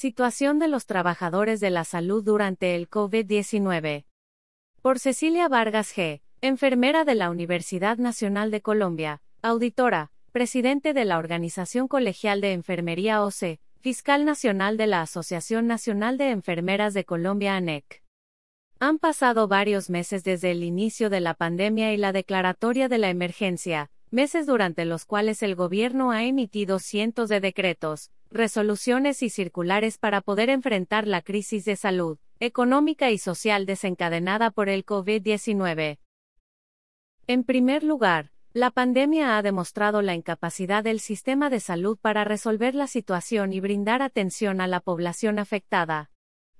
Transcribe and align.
Situación 0.00 0.58
de 0.58 0.66
los 0.66 0.86
trabajadores 0.86 1.60
de 1.60 1.68
la 1.68 1.84
salud 1.84 2.24
durante 2.24 2.74
el 2.74 2.88
COVID-19. 2.88 4.06
Por 4.80 4.98
Cecilia 4.98 5.46
Vargas 5.46 5.94
G., 5.94 6.22
enfermera 6.40 7.04
de 7.04 7.14
la 7.14 7.28
Universidad 7.28 7.98
Nacional 7.98 8.50
de 8.50 8.62
Colombia, 8.62 9.20
auditora, 9.42 10.10
presidente 10.32 10.94
de 10.94 11.04
la 11.04 11.18
Organización 11.18 11.86
Colegial 11.86 12.40
de 12.40 12.54
Enfermería 12.54 13.22
OCE, 13.22 13.60
fiscal 13.80 14.24
nacional 14.24 14.78
de 14.78 14.86
la 14.86 15.02
Asociación 15.02 15.66
Nacional 15.66 16.16
de 16.16 16.30
Enfermeras 16.30 16.94
de 16.94 17.04
Colombia 17.04 17.56
ANEC. 17.56 18.02
Han 18.78 18.98
pasado 18.98 19.48
varios 19.48 19.90
meses 19.90 20.24
desde 20.24 20.52
el 20.52 20.64
inicio 20.64 21.10
de 21.10 21.20
la 21.20 21.34
pandemia 21.34 21.92
y 21.92 21.98
la 21.98 22.12
declaratoria 22.12 22.88
de 22.88 22.96
la 22.96 23.10
emergencia, 23.10 23.90
meses 24.10 24.46
durante 24.46 24.86
los 24.86 25.04
cuales 25.04 25.42
el 25.42 25.56
gobierno 25.56 26.10
ha 26.10 26.24
emitido 26.24 26.78
cientos 26.78 27.28
de 27.28 27.40
decretos, 27.40 28.10
resoluciones 28.30 29.22
y 29.22 29.30
circulares 29.30 29.98
para 29.98 30.20
poder 30.20 30.50
enfrentar 30.50 31.06
la 31.06 31.22
crisis 31.22 31.64
de 31.64 31.76
salud, 31.76 32.18
económica 32.38 33.10
y 33.10 33.18
social 33.18 33.66
desencadenada 33.66 34.50
por 34.50 34.68
el 34.68 34.84
COVID-19. 34.84 35.98
En 37.26 37.44
primer 37.44 37.82
lugar, 37.84 38.30
la 38.52 38.70
pandemia 38.70 39.36
ha 39.36 39.42
demostrado 39.42 40.02
la 40.02 40.14
incapacidad 40.14 40.82
del 40.82 40.98
sistema 40.98 41.50
de 41.50 41.60
salud 41.60 41.98
para 42.00 42.24
resolver 42.24 42.74
la 42.74 42.86
situación 42.86 43.52
y 43.52 43.60
brindar 43.60 44.02
atención 44.02 44.60
a 44.60 44.66
la 44.66 44.80
población 44.80 45.38
afectada. 45.38 46.10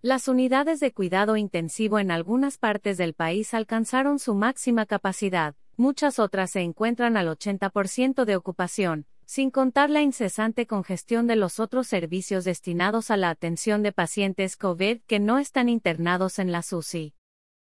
Las 0.03 0.29
unidades 0.29 0.81
de 0.81 0.93
cuidado 0.93 1.37
intensivo 1.37 1.99
en 1.99 2.11
algunas 2.11 2.59
partes 2.59 2.97
del 2.97 3.15
país 3.15 3.53
alcanzaron 3.55 4.19
su 4.19 4.35
máxima 4.35 4.87
capacidad, 4.87 5.57
muchas 5.77 6.19
otras 6.19 6.53
se 6.53 6.61
encuentran 6.61 7.17
al 7.17 7.27
80% 7.27 8.25
de 8.25 8.37
ocupación, 8.37 9.07
sin 9.31 9.51
contar 9.53 9.91
la 9.91 10.03
incesante 10.03 10.67
congestión 10.67 11.29
de 11.29 11.37
los 11.37 11.61
otros 11.61 11.87
servicios 11.87 12.45
destinados 12.45 13.13
a 13.13 13.17
la 13.17 13.31
atención 13.31 13.85
de 13.85 13.93
pacientes 13.93 14.57
COVID 14.57 15.03
que 15.07 15.21
no 15.21 15.39
están 15.39 15.69
internados 15.69 16.41
en 16.41 16.51
la 16.51 16.63
SUSI. 16.63 17.15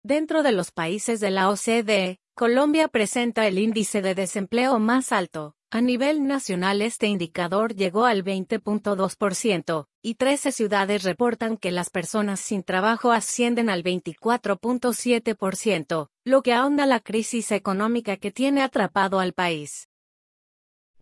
Dentro 0.03 0.43
de 0.43 0.53
los 0.53 0.71
países 0.71 1.21
de 1.21 1.31
la 1.31 1.51
OCDE, 1.51 2.21
Colombia 2.35 2.89
presenta 2.89 3.47
el 3.47 3.59
índice 3.59 4.01
de 4.01 4.15
desempleo 4.15 4.79
más 4.79 5.13
alto, 5.13 5.55
a 5.71 5.83
nivel 5.83 6.27
nacional 6.27 6.81
este 6.81 7.09
indicador 7.09 7.75
llegó 7.75 8.07
al 8.07 8.25
20.2%, 8.25 9.89
y 10.01 10.15
13 10.15 10.53
ciudades 10.53 11.03
reportan 11.03 11.59
que 11.59 11.71
las 11.71 11.91
personas 11.91 12.41
sin 12.41 12.63
trabajo 12.63 13.13
ascienden 13.13 13.69
al 13.69 13.85
24.7%, 13.85 16.09
lo 16.25 16.43
que 16.43 16.55
ahonda 16.55 16.87
la 16.87 17.01
crisis 17.01 17.53
económica 17.53 18.17
que 18.17 18.31
tiene 18.31 18.63
atrapado 18.63 19.21
al 19.21 19.35
país. 19.35 19.91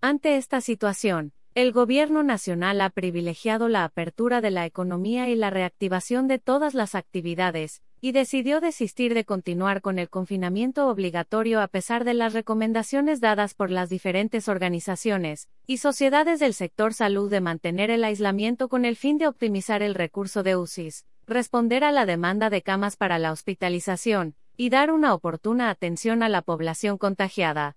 Ante 0.02 0.38
esta 0.38 0.62
situación, 0.62 1.34
el 1.54 1.72
Gobierno 1.72 2.22
Nacional 2.22 2.80
ha 2.80 2.88
privilegiado 2.88 3.68
la 3.68 3.84
apertura 3.84 4.40
de 4.40 4.50
la 4.50 4.64
economía 4.64 5.28
y 5.28 5.34
la 5.34 5.50
reactivación 5.50 6.26
de 6.26 6.38
todas 6.38 6.72
las 6.72 6.94
actividades, 6.94 7.82
y 8.00 8.12
decidió 8.12 8.62
desistir 8.62 9.12
de 9.12 9.26
continuar 9.26 9.82
con 9.82 9.98
el 9.98 10.08
confinamiento 10.08 10.88
obligatorio 10.88 11.60
a 11.60 11.68
pesar 11.68 12.04
de 12.04 12.14
las 12.14 12.32
recomendaciones 12.32 13.20
dadas 13.20 13.52
por 13.52 13.70
las 13.70 13.90
diferentes 13.90 14.48
organizaciones 14.48 15.50
y 15.66 15.76
sociedades 15.76 16.40
del 16.40 16.54
sector 16.54 16.94
salud 16.94 17.30
de 17.30 17.42
mantener 17.42 17.90
el 17.90 18.02
aislamiento 18.02 18.70
con 18.70 18.86
el 18.86 18.96
fin 18.96 19.18
de 19.18 19.28
optimizar 19.28 19.82
el 19.82 19.94
recurso 19.94 20.42
de 20.42 20.56
UCIs, 20.56 21.04
responder 21.26 21.84
a 21.84 21.92
la 21.92 22.06
demanda 22.06 22.48
de 22.48 22.62
camas 22.62 22.96
para 22.96 23.18
la 23.18 23.32
hospitalización, 23.32 24.34
y 24.56 24.70
dar 24.70 24.90
una 24.92 25.12
oportuna 25.12 25.68
atención 25.68 26.22
a 26.22 26.30
la 26.30 26.40
población 26.40 26.96
contagiada. 26.96 27.76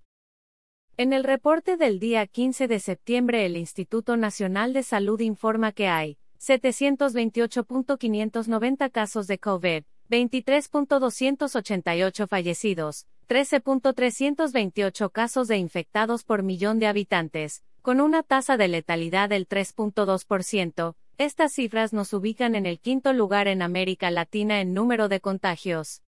En 0.95 1.11
el 1.11 1.23
reporte 1.23 1.75
del 1.75 1.97
día 1.97 2.27
15 2.27 2.67
de 2.67 2.79
septiembre 2.79 3.47
el 3.47 3.57
Instituto 3.57 4.15
Nacional 4.15 4.73
de 4.73 4.83
Salud 4.83 5.19
informa 5.21 5.71
que 5.71 5.87
hay 5.87 6.19
728.590 6.39 8.91
casos 8.91 9.25
de 9.25 9.39
COVID, 9.39 9.85
23.288 10.11 12.27
fallecidos, 12.27 13.07
13.328 13.27 15.11
casos 15.11 15.47
de 15.47 15.57
infectados 15.57 16.23
por 16.23 16.43
millón 16.43 16.77
de 16.77 16.85
habitantes, 16.85 17.63
con 17.81 17.99
una 17.99 18.21
tasa 18.21 18.55
de 18.55 18.67
letalidad 18.67 19.29
del 19.29 19.47
3.2%. 19.47 20.93
Estas 21.17 21.53
cifras 21.53 21.93
nos 21.93 22.13
ubican 22.13 22.53
en 22.53 22.67
el 22.67 22.79
quinto 22.79 23.13
lugar 23.13 23.47
en 23.47 23.63
América 23.63 24.11
Latina 24.11 24.61
en 24.61 24.75
número 24.75 25.09
de 25.09 25.21
contagios. 25.21 26.03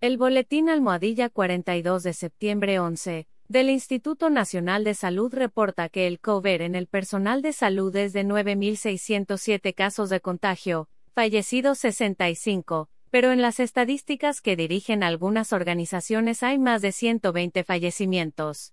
El 0.00 0.16
Boletín 0.16 0.70
Almohadilla 0.70 1.28
42 1.28 2.02
de 2.02 2.14
septiembre 2.14 2.78
11 2.78 3.26
del 3.48 3.70
Instituto 3.70 4.28
Nacional 4.28 4.82
de 4.82 4.94
Salud 4.94 5.32
reporta 5.32 5.88
que 5.88 6.08
el 6.08 6.18
COVID 6.18 6.62
en 6.62 6.74
el 6.74 6.88
personal 6.88 7.42
de 7.42 7.52
salud 7.52 7.94
es 7.94 8.12
de 8.12 8.24
9.607 8.24 9.72
casos 9.72 10.10
de 10.10 10.20
contagio, 10.20 10.88
fallecidos 11.14 11.78
65, 11.78 12.88
pero 13.10 13.30
en 13.30 13.40
las 13.40 13.60
estadísticas 13.60 14.40
que 14.40 14.56
dirigen 14.56 15.04
algunas 15.04 15.52
organizaciones 15.52 16.42
hay 16.42 16.58
más 16.58 16.82
de 16.82 16.90
120 16.90 17.62
fallecimientos. 17.62 18.72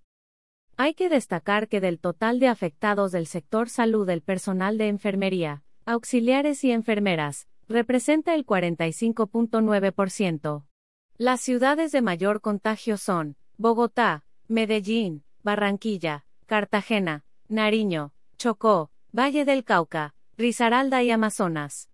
Hay 0.76 0.94
que 0.94 1.08
destacar 1.08 1.68
que 1.68 1.80
del 1.80 2.00
total 2.00 2.40
de 2.40 2.48
afectados 2.48 3.12
del 3.12 3.28
sector 3.28 3.68
salud 3.68 4.10
el 4.10 4.22
personal 4.22 4.76
de 4.76 4.88
enfermería, 4.88 5.62
auxiliares 5.86 6.64
y 6.64 6.72
enfermeras, 6.72 7.46
representa 7.68 8.34
el 8.34 8.44
45.9%. 8.44 10.64
Las 11.16 11.40
ciudades 11.40 11.92
de 11.92 12.02
mayor 12.02 12.40
contagio 12.40 12.96
son 12.96 13.36
Bogotá, 13.56 14.24
Medellín, 14.48 15.24
Barranquilla, 15.42 16.26
Cartagena, 16.44 17.24
Nariño, 17.48 18.12
Chocó, 18.36 18.90
Valle 19.10 19.46
del 19.46 19.64
Cauca, 19.64 20.14
Risaralda 20.36 21.02
y 21.02 21.10
Amazonas. 21.10 21.88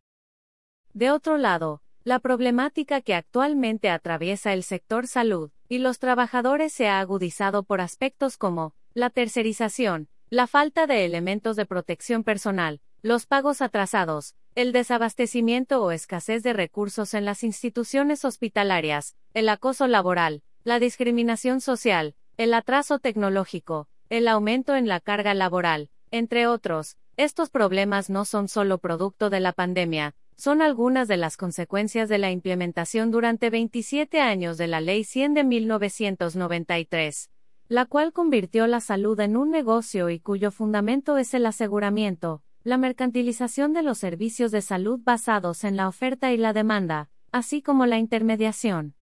De 0.93 1.13
otro 1.13 1.37
lado, 1.37 1.81
la 2.03 2.19
problemática 2.19 3.03
que 3.03 3.15
actualmente 3.15 3.89
atraviesa 3.89 4.53
el 4.53 4.65
sector 4.65 5.07
salud 5.07 5.51
y 5.69 5.79
los 5.79 6.01
trabajadores 6.01 6.73
se 6.73 6.89
ha 6.89 6.99
agudizado 6.99 7.63
por 7.63 7.81
aspectos 7.81 8.37
como 8.37 8.75
la 8.95 9.11
tercerización, 9.11 10.09
la 10.29 10.49
falta 10.49 10.89
de 10.89 11.05
elementos 11.05 11.55
de 11.55 11.67
protección 11.67 12.25
personal, 12.25 12.81
los 13.03 13.27
pagos 13.27 13.63
atrasados, 13.63 14.35
el 14.57 14.73
desabastecimiento 14.73 15.85
o 15.85 15.93
escasez 15.93 16.43
de 16.43 16.53
recursos 16.53 17.15
en 17.15 17.25
las 17.25 17.45
instituciones 17.45 18.25
hospitalarias, 18.25 19.15
el 19.35 19.49
acoso 19.49 19.87
laboral, 19.87 20.43
la 20.65 20.81
discriminación 20.81 21.61
social, 21.61 22.17
el 22.41 22.55
atraso 22.55 22.99
tecnológico, 23.01 23.87
el 24.09 24.27
aumento 24.27 24.75
en 24.75 24.89
la 24.89 24.99
carga 25.01 25.35
laboral, 25.35 25.91
entre 26.11 26.47
otros. 26.47 26.97
Estos 27.19 27.51
problemas 27.51 28.09
no 28.09 28.25
son 28.25 28.49
solo 28.49 28.79
producto 28.79 29.29
de 29.29 29.41
la 29.41 29.53
pandemia, 29.53 30.15
son 30.39 30.63
algunas 30.63 31.07
de 31.07 31.19
las 31.19 31.37
consecuencias 31.37 32.09
de 32.09 32.17
la 32.17 32.31
implementación 32.31 33.11
durante 33.11 33.51
27 33.51 34.23
años 34.23 34.57
de 34.57 34.69
la 34.69 34.81
Ley 34.81 35.05
100 35.05 35.35
de 35.35 35.45
1993, 35.45 37.29
la 37.69 37.85
cual 37.85 38.15
convirtió 38.15 38.67
la 38.67 38.81
salud 38.81 39.21
en 39.21 39.37
un 39.37 39.51
negocio 39.51 40.09
y 40.09 40.19
cuyo 40.19 40.51
fundamento 40.51 41.19
es 41.19 41.35
el 41.35 41.45
aseguramiento, 41.45 42.43
la 42.65 42.79
mercantilización 42.79 43.75
de 43.75 43.83
los 43.83 43.99
servicios 43.99 44.51
de 44.51 44.63
salud 44.63 44.99
basados 45.05 45.63
en 45.63 45.77
la 45.77 45.89
oferta 45.89 46.33
y 46.33 46.39
la 46.39 46.55
demanda, 46.55 47.11
así 47.33 47.61
como 47.61 47.85
la 47.85 47.99
intermediación. 47.99 48.95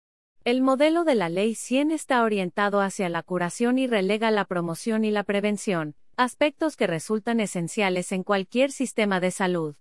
El 0.47 0.62
modelo 0.62 1.03
de 1.03 1.13
la 1.13 1.28
Ley 1.28 1.56
100 1.56 1.91
está 1.91 2.24
orientado 2.24 2.80
hacia 2.80 3.09
la 3.09 3.22
curación 3.22 3.78
y 3.78 3.85
relega 3.85 4.31
la 4.31 4.46
promoción 4.46 5.03
y 5.03 5.12
la 5.12 5.24
prevención, 5.25 5.94
aspectos 6.16 6.78
que 6.78 6.88
resultan 6.88 7.41
esenciales 7.41 8.13
en 8.13 8.24
cualquier 8.24 8.72
sistema 8.72 9.19
de 9.19 9.31
salud. 9.31 9.75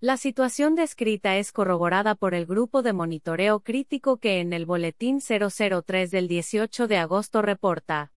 La 0.00 0.16
situación 0.16 0.74
descrita 0.74 1.36
es 1.36 1.52
corroborada 1.52 2.14
por 2.14 2.32
el 2.32 2.46
grupo 2.46 2.80
de 2.80 2.94
monitoreo 2.94 3.60
crítico 3.60 4.16
que 4.16 4.40
en 4.40 4.54
el 4.54 4.64
Boletín 4.64 5.20
003 5.20 6.10
del 6.10 6.28
18 6.28 6.88
de 6.88 6.96
agosto 6.96 7.42
reporta. 7.42 8.14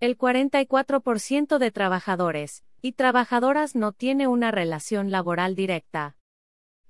El 0.00 0.16
44% 0.16 1.58
de 1.58 1.70
trabajadores 1.72 2.64
y 2.80 2.92
trabajadoras 2.92 3.76
no 3.76 3.92
tiene 3.92 4.28
una 4.28 4.50
relación 4.50 5.10
laboral 5.10 5.54
directa. 5.54 6.16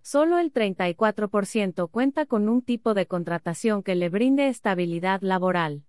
Solo 0.02 0.38
el 0.38 0.52
34% 0.52 1.90
cuenta 1.90 2.26
con 2.26 2.48
un 2.48 2.62
tipo 2.62 2.94
de 2.94 3.06
contratación 3.06 3.82
que 3.82 3.94
le 3.94 4.08
brinde 4.08 4.48
estabilidad 4.48 5.20
laboral. 5.22 5.84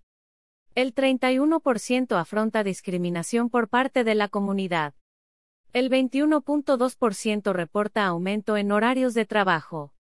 El 0.74 0.94
31% 0.94 2.16
afronta 2.16 2.64
discriminación 2.64 3.50
por 3.50 3.68
parte 3.68 4.04
de 4.04 4.14
la 4.14 4.28
comunidad. 4.28 4.94
El 5.72 5.90
21.2% 5.90 7.52
reporta 7.52 8.06
aumento 8.06 8.56
en 8.56 8.72
horarios 8.72 9.14
de 9.14 9.24
trabajo. 9.24 9.92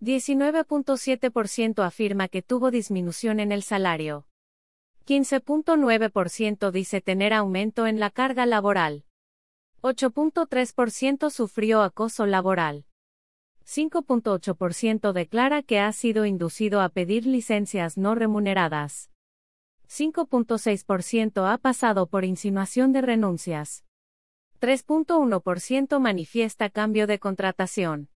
19.7% 0.00 1.84
afirma 1.84 2.28
que 2.28 2.42
tuvo 2.42 2.70
disminución 2.70 3.38
en 3.38 3.52
el 3.52 3.62
salario. 3.62 4.26
15.9% 5.06 6.70
dice 6.70 7.00
tener 7.00 7.32
aumento 7.32 7.86
en 7.86 8.00
la 8.00 8.10
carga 8.10 8.46
laboral. 8.46 9.04
8.3% 9.82 11.30
sufrió 11.30 11.82
acoso 11.82 12.26
laboral. 12.26 12.84
5.8% 13.64 15.12
declara 15.12 15.62
que 15.62 15.80
ha 15.80 15.92
sido 15.92 16.26
inducido 16.26 16.80
a 16.80 16.88
pedir 16.88 17.26
licencias 17.26 17.96
no 17.96 18.14
remuneradas. 18.14 19.10
5.6% 19.88 21.52
ha 21.52 21.58
pasado 21.58 22.06
por 22.06 22.24
insinuación 22.24 22.92
de 22.92 23.02
renuncias. 23.02 23.84
3.1% 24.60 25.98
manifiesta 25.98 26.70
cambio 26.70 27.06
de 27.06 27.18
contratación. 27.18 28.08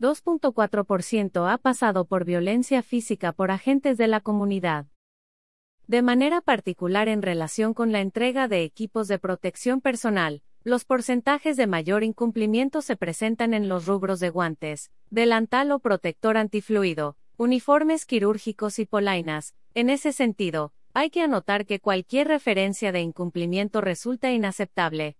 2.4% 0.00 1.52
ha 1.52 1.58
pasado 1.58 2.04
por 2.04 2.24
violencia 2.24 2.82
física 2.82 3.32
por 3.32 3.50
agentes 3.50 3.98
de 3.98 4.08
la 4.08 4.20
comunidad. 4.20 4.86
De 5.86 6.00
manera 6.00 6.40
particular 6.40 7.08
en 7.08 7.22
relación 7.22 7.74
con 7.74 7.92
la 7.92 8.00
entrega 8.00 8.48
de 8.48 8.64
equipos 8.64 9.06
de 9.06 9.18
protección 9.18 9.80
personal, 9.80 10.42
los 10.64 10.86
porcentajes 10.86 11.58
de 11.58 11.66
mayor 11.66 12.04
incumplimiento 12.04 12.80
se 12.80 12.96
presentan 12.96 13.52
en 13.52 13.68
los 13.68 13.84
rubros 13.84 14.18
de 14.18 14.30
guantes, 14.30 14.90
delantal 15.10 15.70
o 15.72 15.78
protector 15.78 16.38
antifluido, 16.38 17.18
uniformes 17.36 18.06
quirúrgicos 18.06 18.78
y 18.78 18.86
polainas. 18.86 19.54
En 19.74 19.90
ese 19.90 20.12
sentido, 20.12 20.72
hay 20.94 21.10
que 21.10 21.20
anotar 21.20 21.66
que 21.66 21.80
cualquier 21.80 22.28
referencia 22.28 22.92
de 22.92 23.02
incumplimiento 23.02 23.82
resulta 23.82 24.32
inaceptable. 24.32 25.18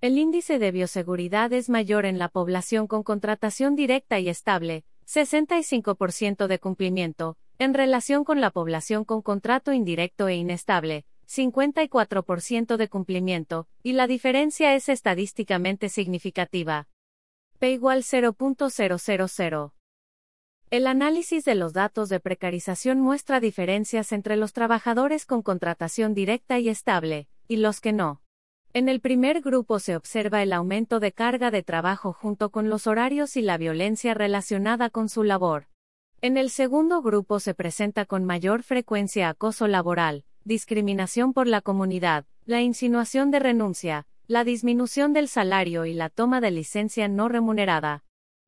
El 0.00 0.16
índice 0.16 0.58
de 0.58 0.72
bioseguridad 0.72 1.52
es 1.52 1.68
mayor 1.68 2.06
en 2.06 2.18
la 2.18 2.28
población 2.28 2.86
con 2.86 3.02
contratación 3.02 3.76
directa 3.76 4.20
y 4.20 4.30
estable, 4.30 4.84
65% 5.06 6.46
de 6.46 6.58
cumplimiento, 6.58 7.36
en 7.58 7.74
relación 7.74 8.24
con 8.24 8.40
la 8.40 8.50
población 8.50 9.04
con 9.04 9.20
contrato 9.20 9.74
indirecto 9.74 10.28
e 10.28 10.36
inestable, 10.36 11.04
54% 11.28 12.76
de 12.76 12.88
cumplimiento, 12.88 13.68
y 13.82 13.92
la 13.92 14.06
diferencia 14.06 14.74
es 14.74 14.88
estadísticamente 14.88 15.88
significativa. 15.88 16.88
P 17.58 17.70
igual 17.70 18.02
0.000. 18.02 19.72
El 20.70 20.86
análisis 20.86 21.44
de 21.44 21.54
los 21.54 21.74
datos 21.74 22.08
de 22.08 22.18
precarización 22.18 23.00
muestra 23.00 23.40
diferencias 23.40 24.10
entre 24.12 24.36
los 24.36 24.52
trabajadores 24.52 25.26
con 25.26 25.42
contratación 25.42 26.14
directa 26.14 26.58
y 26.58 26.70
estable, 26.70 27.28
y 27.46 27.56
los 27.56 27.80
que 27.80 27.92
no. 27.92 28.22
En 28.72 28.88
el 28.88 29.00
primer 29.00 29.42
grupo 29.42 29.78
se 29.78 29.96
observa 29.96 30.42
el 30.42 30.50
aumento 30.50 30.98
de 30.98 31.12
carga 31.12 31.50
de 31.50 31.62
trabajo 31.62 32.14
junto 32.14 32.48
con 32.48 32.70
los 32.70 32.86
horarios 32.86 33.36
y 33.36 33.42
la 33.42 33.58
violencia 33.58 34.14
relacionada 34.14 34.88
con 34.88 35.10
su 35.10 35.24
labor. 35.24 35.66
En 36.22 36.38
el 36.38 36.48
segundo 36.48 37.02
grupo 37.02 37.38
se 37.38 37.52
presenta 37.52 38.06
con 38.06 38.24
mayor 38.24 38.62
frecuencia 38.62 39.28
acoso 39.28 39.68
laboral, 39.68 40.24
discriminación 40.44 41.32
por 41.32 41.46
la 41.46 41.60
comunidad, 41.60 42.24
la 42.44 42.60
insinuación 42.60 43.30
de 43.30 43.38
renuncia, 43.38 44.06
la 44.26 44.44
disminución 44.44 45.12
del 45.12 45.28
salario 45.28 45.84
y 45.86 45.94
la 45.94 46.08
toma 46.08 46.40
de 46.40 46.50
licencia 46.50 47.08
no 47.08 47.28
remunerada. 47.28 48.04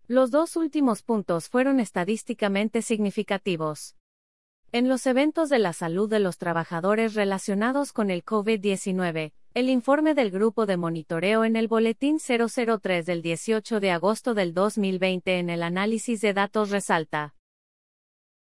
Los 0.07 0.31
dos 0.31 0.57
últimos 0.57 1.03
puntos 1.03 1.49
fueron 1.49 1.81
estadísticamente 1.81 2.83
significativos. 2.83 3.97
En 4.73 4.89
los 4.89 5.07
eventos 5.07 5.49
de 5.51 5.61
la 5.61 5.73
salud 5.73 6.11
de 6.11 6.19
los 6.19 6.37
trabajadores 6.37 7.15
relacionados 7.15 7.93
con 7.93 8.11
el 8.11 8.25
COVID-19, 8.25 9.33
el 9.55 9.69
informe 9.71 10.15
del 10.15 10.33
Grupo 10.33 10.67
de 10.67 10.77
Monitoreo 10.77 11.45
en 11.45 11.55
el 11.55 11.69
Boletín 11.69 12.19
003 12.19 13.07
del 13.07 13.23
18 13.23 13.79
de 13.79 13.93
agosto 13.93 14.35
del 14.35 14.53
2020 14.53 15.39
en 15.39 15.49
el 15.49 15.63
análisis 15.63 16.21
de 16.21 16.33
datos 16.33 16.71
resalta. 16.71 17.37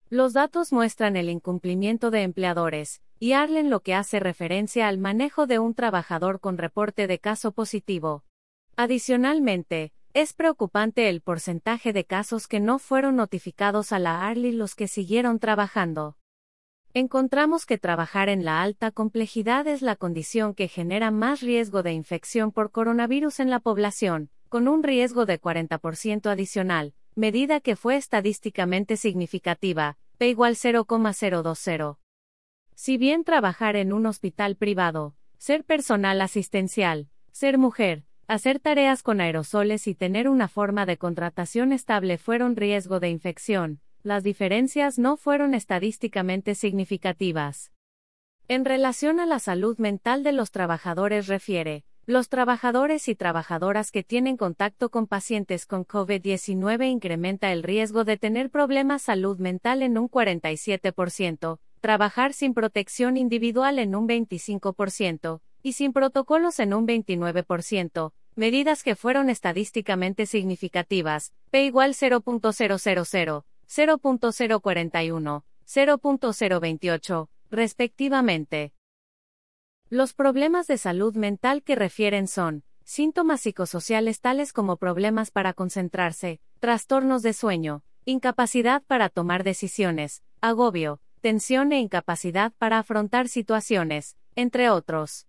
Los 0.09 0.33
datos 0.33 0.73
muestran 0.73 1.15
el 1.15 1.29
incumplimiento 1.29 2.11
de 2.11 2.23
empleadores, 2.23 3.01
y 3.19 3.33
Arlen 3.33 3.69
lo 3.69 3.81
que 3.81 3.93
hace 3.93 4.19
referencia 4.19 4.87
al 4.87 4.97
manejo 4.97 5.47
de 5.47 5.59
un 5.59 5.73
trabajador 5.73 6.39
con 6.39 6.57
reporte 6.57 7.07
de 7.07 7.19
caso 7.19 7.51
positivo. 7.51 8.23
Adicionalmente, 8.75 9.93
es 10.13 10.33
preocupante 10.33 11.09
el 11.09 11.21
porcentaje 11.21 11.93
de 11.93 12.05
casos 12.05 12.47
que 12.47 12.59
no 12.59 12.79
fueron 12.79 13.15
notificados 13.15 13.91
a 13.91 13.99
la 13.99 14.27
ARLI 14.27 14.51
los 14.51 14.75
que 14.75 14.87
siguieron 14.87 15.39
trabajando 15.39 16.17
encontramos 16.99 17.67
que 17.67 17.77
trabajar 17.77 18.27
en 18.27 18.43
la 18.43 18.61
alta 18.63 18.89
complejidad 18.89 19.67
es 19.67 19.83
la 19.83 19.95
condición 19.95 20.55
que 20.55 20.67
genera 20.67 21.11
más 21.11 21.41
riesgo 21.41 21.83
de 21.83 21.93
infección 21.93 22.51
por 22.51 22.71
coronavirus 22.71 23.39
en 23.39 23.51
la 23.51 23.59
población, 23.59 24.31
con 24.49 24.67
un 24.67 24.81
riesgo 24.81 25.27
de 25.27 25.39
40% 25.39 26.31
adicional, 26.31 26.95
medida 27.15 27.59
que 27.59 27.75
fue 27.75 27.97
estadísticamente 27.97 28.97
significativa, 28.97 29.97
P 30.17 30.29
igual 30.29 30.55
0,020. 30.55 32.06
Si 32.79 32.99
bien 32.99 33.23
trabajar 33.23 33.75
en 33.75 33.91
un 33.91 34.05
hospital 34.05 34.55
privado, 34.55 35.15
ser 35.39 35.63
personal 35.63 36.21
asistencial, 36.21 37.09
ser 37.31 37.57
mujer, 37.57 38.03
hacer 38.27 38.59
tareas 38.59 39.01
con 39.01 39.19
aerosoles 39.19 39.87
y 39.87 39.95
tener 39.95 40.29
una 40.29 40.47
forma 40.47 40.85
de 40.85 40.97
contratación 40.97 41.73
estable 41.73 42.19
fueron 42.19 42.55
riesgo 42.55 42.99
de 42.99 43.09
infección, 43.09 43.81
las 44.03 44.23
diferencias 44.23 44.99
no 44.99 45.17
fueron 45.17 45.55
estadísticamente 45.55 46.53
significativas. 46.53 47.71
En 48.47 48.63
relación 48.63 49.19
a 49.19 49.25
la 49.25 49.39
salud 49.39 49.79
mental 49.79 50.21
de 50.21 50.33
los 50.33 50.51
trabajadores 50.51 51.25
refiere, 51.25 51.83
los 52.05 52.29
trabajadores 52.29 53.07
y 53.07 53.15
trabajadoras 53.15 53.91
que 53.91 54.03
tienen 54.03 54.37
contacto 54.37 54.91
con 54.91 55.07
pacientes 55.07 55.65
con 55.65 55.83
COVID-19 55.83 56.87
incrementa 56.91 57.51
el 57.51 57.63
riesgo 57.63 58.03
de 58.03 58.17
tener 58.17 58.51
problemas 58.51 59.01
salud 59.01 59.39
mental 59.39 59.81
en 59.81 59.97
un 59.97 60.07
47%, 60.07 61.57
trabajar 61.79 62.33
sin 62.33 62.53
protección 62.53 63.17
individual 63.17 63.79
en 63.79 63.95
un 63.95 64.07
25%, 64.07 65.41
y 65.63 65.73
sin 65.73 65.93
protocolos 65.93 66.59
en 66.59 66.73
un 66.73 66.87
29%, 66.87 68.11
medidas 68.35 68.83
que 68.83 68.95
fueron 68.95 69.29
estadísticamente 69.29 70.25
significativas, 70.25 71.33
P 71.49 71.63
igual 71.65 71.93
0.000. 71.93 73.43
0.041, 73.67 75.43
0.028, 75.65 77.29
respectivamente. 77.51 78.73
Los 79.89 80.13
problemas 80.13 80.67
de 80.67 80.77
salud 80.77 81.15
mental 81.15 81.63
que 81.63 81.75
refieren 81.75 82.27
son 82.27 82.63
síntomas 82.83 83.41
psicosociales 83.41 84.21
tales 84.21 84.53
como 84.53 84.77
problemas 84.77 85.31
para 85.31 85.53
concentrarse, 85.53 86.39
trastornos 86.59 87.21
de 87.21 87.33
sueño, 87.33 87.83
incapacidad 88.05 88.83
para 88.83 89.09
tomar 89.09 89.43
decisiones, 89.43 90.23
agobio, 90.39 91.01
tensión 91.27 91.73
e 91.73 91.79
incapacidad 91.81 92.53
para 92.57 92.79
afrontar 92.79 93.27
situaciones, 93.27 94.15
entre 94.35 94.69
otros. 94.69 95.27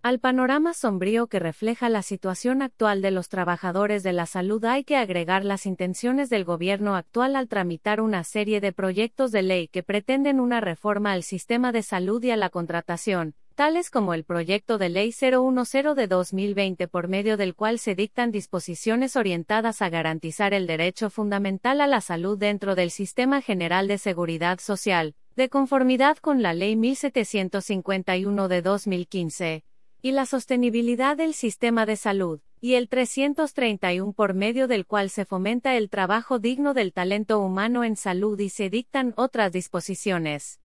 Al 0.00 0.20
panorama 0.20 0.72
sombrío 0.72 1.26
que 1.26 1.38
refleja 1.38 1.90
la 1.90 2.00
situación 2.00 2.62
actual 2.62 3.02
de 3.02 3.10
los 3.10 3.28
trabajadores 3.28 4.02
de 4.02 4.14
la 4.14 4.24
salud 4.24 4.64
hay 4.64 4.84
que 4.84 4.96
agregar 4.96 5.44
las 5.44 5.66
intenciones 5.66 6.30
del 6.30 6.46
gobierno 6.46 6.96
actual 6.96 7.36
al 7.36 7.46
tramitar 7.46 8.00
una 8.00 8.24
serie 8.24 8.62
de 8.62 8.72
proyectos 8.72 9.30
de 9.30 9.42
ley 9.42 9.68
que 9.68 9.82
pretenden 9.82 10.40
una 10.40 10.62
reforma 10.62 11.12
al 11.12 11.22
sistema 11.22 11.72
de 11.72 11.82
salud 11.82 12.24
y 12.24 12.30
a 12.30 12.38
la 12.38 12.48
contratación, 12.48 13.34
tales 13.58 13.90
como 13.90 14.14
el 14.14 14.22
proyecto 14.22 14.78
de 14.78 14.88
ley 14.88 15.10
010 15.10 15.96
de 15.96 16.06
2020 16.06 16.86
por 16.86 17.08
medio 17.08 17.36
del 17.36 17.56
cual 17.56 17.80
se 17.80 17.96
dictan 17.96 18.30
disposiciones 18.30 19.16
orientadas 19.16 19.82
a 19.82 19.88
garantizar 19.88 20.54
el 20.54 20.68
derecho 20.68 21.10
fundamental 21.10 21.80
a 21.80 21.88
la 21.88 22.00
salud 22.00 22.38
dentro 22.38 22.76
del 22.76 22.92
Sistema 22.92 23.42
General 23.42 23.88
de 23.88 23.98
Seguridad 23.98 24.60
Social, 24.60 25.16
de 25.34 25.48
conformidad 25.48 26.18
con 26.18 26.40
la 26.40 26.54
Ley 26.54 26.76
1751 26.76 28.46
de 28.46 28.62
2015 28.62 29.64
y 30.02 30.12
la 30.12 30.24
sostenibilidad 30.24 31.16
del 31.16 31.34
sistema 31.34 31.84
de 31.84 31.96
salud, 31.96 32.38
y 32.60 32.74
el 32.74 32.88
331 32.88 34.12
por 34.12 34.34
medio 34.34 34.68
del 34.68 34.86
cual 34.86 35.10
se 35.10 35.24
fomenta 35.24 35.76
el 35.76 35.90
trabajo 35.90 36.38
digno 36.38 36.74
del 36.74 36.92
talento 36.92 37.40
humano 37.40 37.82
en 37.82 37.96
salud 37.96 38.38
y 38.38 38.50
se 38.50 38.70
dictan 38.70 39.14
otras 39.16 39.50
disposiciones. 39.50 40.60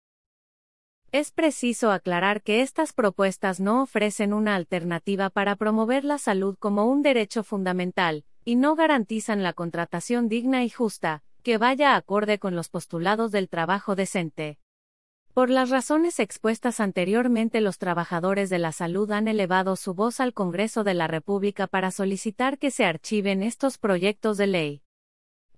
Es 1.12 1.32
preciso 1.32 1.90
aclarar 1.90 2.40
que 2.40 2.62
estas 2.62 2.92
propuestas 2.92 3.58
no 3.58 3.82
ofrecen 3.82 4.32
una 4.32 4.54
alternativa 4.54 5.28
para 5.28 5.56
promover 5.56 6.04
la 6.04 6.18
salud 6.18 6.56
como 6.56 6.86
un 6.86 7.02
derecho 7.02 7.42
fundamental, 7.42 8.24
y 8.44 8.54
no 8.54 8.76
garantizan 8.76 9.42
la 9.42 9.52
contratación 9.52 10.28
digna 10.28 10.62
y 10.62 10.70
justa, 10.70 11.24
que 11.42 11.58
vaya 11.58 11.96
acorde 11.96 12.38
con 12.38 12.54
los 12.54 12.68
postulados 12.68 13.32
del 13.32 13.48
trabajo 13.48 13.96
decente. 13.96 14.58
Por 15.34 15.50
las 15.50 15.70
razones 15.70 16.20
expuestas 16.20 16.78
anteriormente, 16.78 17.60
los 17.60 17.78
trabajadores 17.78 18.48
de 18.48 18.60
la 18.60 18.70
salud 18.70 19.10
han 19.10 19.26
elevado 19.26 19.74
su 19.74 19.94
voz 19.94 20.20
al 20.20 20.32
Congreso 20.32 20.84
de 20.84 20.94
la 20.94 21.08
República 21.08 21.66
para 21.66 21.90
solicitar 21.90 22.56
que 22.56 22.70
se 22.70 22.84
archiven 22.84 23.42
estos 23.42 23.78
proyectos 23.78 24.36
de 24.36 24.46
ley. 24.46 24.82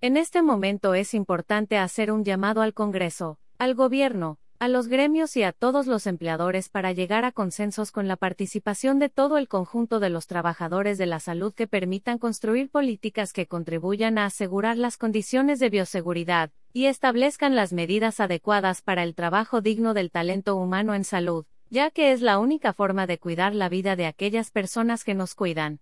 En 0.01 0.17
este 0.17 0.41
momento 0.41 0.95
es 0.95 1.13
importante 1.13 1.77
hacer 1.77 2.11
un 2.11 2.23
llamado 2.23 2.63
al 2.63 2.73
Congreso, 2.73 3.39
al 3.59 3.75
Gobierno, 3.75 4.39
a 4.63 4.69
los 4.69 4.87
gremios 4.87 5.35
y 5.35 5.43
a 5.43 5.51
todos 5.51 5.87
los 5.87 6.07
empleadores 6.07 6.69
para 6.69 6.93
llegar 6.93 7.25
a 7.25 7.33
consensos 7.33 7.91
con 7.91 8.07
la 8.07 8.15
participación 8.15 8.97
de 8.97 9.09
todo 9.09 9.37
el 9.37 9.49
conjunto 9.49 9.99
de 9.99 10.09
los 10.09 10.25
trabajadores 10.25 10.97
de 10.97 11.05
la 11.05 11.19
salud 11.19 11.53
que 11.53 11.67
permitan 11.67 12.17
construir 12.17 12.69
políticas 12.69 13.33
que 13.33 13.45
contribuyan 13.45 14.17
a 14.17 14.23
asegurar 14.23 14.77
las 14.77 14.95
condiciones 14.95 15.59
de 15.59 15.69
bioseguridad, 15.69 16.49
y 16.71 16.85
establezcan 16.85 17.57
las 17.57 17.73
medidas 17.73 18.21
adecuadas 18.21 18.81
para 18.81 19.03
el 19.03 19.15
trabajo 19.15 19.59
digno 19.59 19.93
del 19.93 20.11
talento 20.11 20.55
humano 20.55 20.95
en 20.95 21.03
salud, 21.03 21.45
ya 21.69 21.91
que 21.91 22.13
es 22.13 22.21
la 22.21 22.39
única 22.39 22.71
forma 22.71 23.05
de 23.05 23.17
cuidar 23.17 23.53
la 23.53 23.67
vida 23.67 23.97
de 23.97 24.05
aquellas 24.05 24.49
personas 24.49 25.03
que 25.03 25.13
nos 25.13 25.35
cuidan. 25.35 25.81